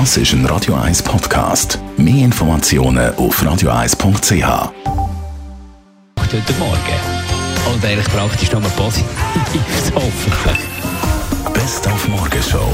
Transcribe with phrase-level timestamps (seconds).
[0.00, 1.78] Das ist ein Radio 1 Podcast.
[1.96, 4.72] Mehr Informationen auf radio1.ch.
[6.18, 7.72] Heute Morgen.
[7.72, 9.04] Und eigentlich praktisch nur positiv,
[9.94, 10.58] hoffentlich.
[11.52, 12.72] Best auf Morgenshow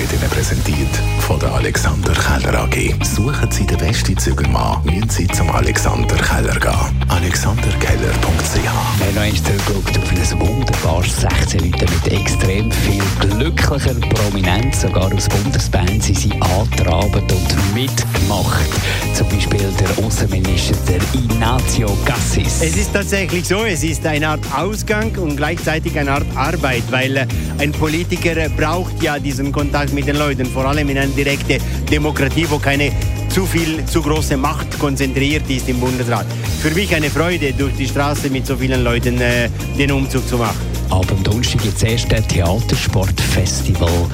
[0.00, 3.04] wird Ihnen präsentiert von der Alexander Keller AG.
[3.04, 7.04] Suchen Sie den besten Zügelmann, müssen Sie zum Alexander Keller gehen.
[7.08, 14.80] alexanderkeller.ch haben noch einmal zurückgeschaut auf ein wunderbares 16 Leute mit extrem viel glücklicher Prominenz.
[14.80, 18.70] Sogar aus Bundesband sind sie angetrabt und mitgemacht.
[19.12, 19.39] Zum Beispiel
[19.78, 22.60] der Außenminister der Ignacio Cassis.
[22.62, 27.16] Es ist tatsächlich so, es ist eine Art Ausgang und gleichzeitig eine Art Arbeit, weil
[27.16, 27.26] äh,
[27.58, 32.46] ein Politiker braucht ja diesen Kontakt mit den Leuten, vor allem in einer direkten Demokratie,
[32.48, 32.92] wo keine
[33.28, 36.26] zu viel, zu große Macht konzentriert ist im Bundesrat.
[36.60, 40.38] Für mich eine Freude, durch die Straße mit so vielen Leuten äh, den Umzug zu
[40.38, 40.58] machen.
[40.90, 44.08] Aber am Donnerstag es erst ein Theatersportfestival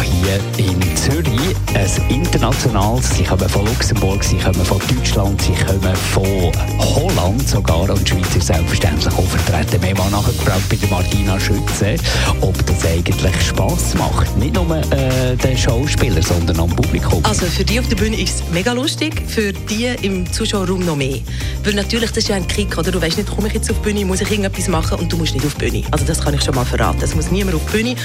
[0.00, 1.56] hier in Zürich.
[1.74, 3.16] Ein internationales.
[3.16, 7.90] Sie kommen von Luxemburg, sie kommen von Deutschland, sie kommen von Holland sogar.
[7.90, 9.82] Und die Schweiz ist selbstverständlich auch vertreten.
[9.82, 11.96] Wir haben mal nachgefragt bei Martina Schütze,
[12.40, 14.36] ob das eigentlich Spass macht.
[14.36, 17.24] Nicht nur äh, den Schauspielern, sondern am Publikum.
[17.24, 20.96] Also für die auf der Bühne ist es mega lustig, für die im Zuschauerraum noch
[20.96, 21.18] mehr.
[21.64, 22.90] Weil natürlich, das ist ja ein Kick, oder?
[22.90, 25.16] Du weißt nicht, komme ich jetzt auf die Bühne, muss ich irgendetwas machen und du
[25.16, 25.84] musst nicht auf die Bühne.
[25.90, 27.00] Also das kann ich schon mal verraten.
[27.02, 27.96] Es muss niemand auf die Bühne.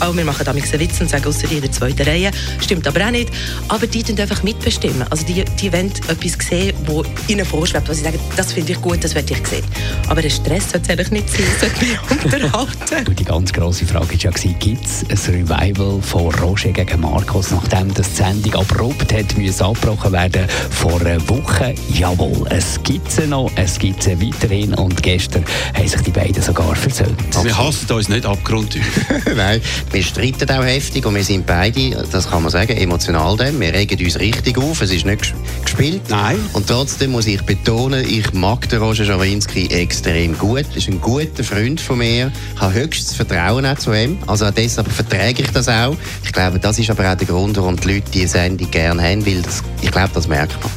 [0.00, 2.30] Auch wir machen damit einen Witz und sagen, außer die in der zweiten Reihe.
[2.60, 3.30] Stimmt aber auch nicht.
[3.68, 5.04] Aber die tun einfach mitbestimmen.
[5.10, 8.80] Also die, die wollen etwas sehen, das ihnen vorschwebt, wo sie sagen, das finde ich
[8.80, 9.64] gut, das werde ich sehen.
[10.08, 13.14] Aber der Stress sollte es eigentlich nicht sein, sollte mich unterhalten.
[13.14, 17.92] die ganz grosse Frage war ja, gibt es ein Revival von Roger gegen Markus, nachdem
[17.94, 21.74] das die Sendung abrupt hat, müssen abgebrochen werden vor einer Woche?
[21.92, 26.42] Jawohl, es gibt es noch, es gibt es weiterhin und gestern haben sich die beiden
[26.42, 27.16] sogar versöhnt.
[27.42, 28.84] Wir hassen uns nicht abgrundtief.
[29.36, 29.60] Nein,
[29.92, 33.58] wir streiten auch heftig und wir sind beide, das kann man sagen, emotional dann.
[33.58, 36.02] Wir regen uns richtig auf, es ist nicht gespielt.
[36.08, 36.38] Nein.
[36.52, 40.66] Und trotzdem muss ich betonen, ich mag den Roger Schawinski extrem gut.
[40.70, 42.30] Er ist ein guter Freund von mir.
[42.54, 44.18] Ich habe höchstes Vertrauen auch zu ihm.
[44.26, 45.96] Also deshalb verträge ich das auch.
[46.24, 49.26] Ich glaube, das ist aber auch der Grund, warum die Leute diese Sendung gerne haben,
[49.26, 50.72] weil das, ich glaube, das merkt man.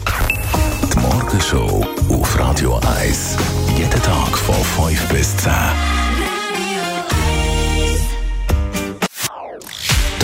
[0.92, 3.38] Die Morgenshow auf Radio 1.
[3.78, 5.52] Jeden Tag von 5 bis 10.